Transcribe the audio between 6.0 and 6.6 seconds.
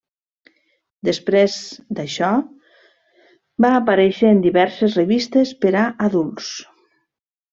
adults.